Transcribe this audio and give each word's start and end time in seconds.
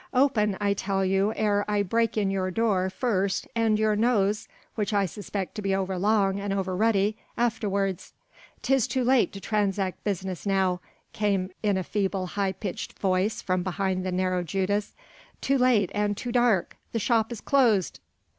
Open 0.15 0.57
I 0.59 0.73
tell 0.73 1.05
you 1.05 1.31
ere 1.35 1.63
I 1.69 1.83
break 1.83 2.17
in 2.17 2.31
your 2.31 2.49
door 2.49 2.89
first 2.89 3.47
and 3.55 3.77
your 3.77 3.95
nose 3.95 4.47
which 4.73 4.93
I 4.95 5.05
suspect 5.05 5.53
to 5.53 5.61
be 5.61 5.75
over 5.75 5.95
long 5.99 6.39
and 6.39 6.51
over 6.51 6.75
ruddy 6.75 7.17
afterwards." 7.37 8.11
"'Tis 8.63 8.87
too 8.87 9.03
late 9.03 9.31
to 9.33 9.39
transact 9.39 10.03
business 10.03 10.43
now," 10.47 10.79
came 11.13 11.51
in 11.61 11.77
a 11.77 11.83
feeble 11.83 12.25
high 12.25 12.53
pitched 12.53 12.97
voice 12.97 13.43
from 13.43 13.61
behind 13.61 14.03
the 14.03 14.11
narrow 14.11 14.41
judas, 14.41 14.95
"too 15.39 15.59
late 15.59 15.91
and 15.93 16.17
too 16.17 16.31
dark. 16.31 16.77
The 16.93 16.97
shop 16.99 17.31
is 17.31 17.39
closed." 17.39 17.99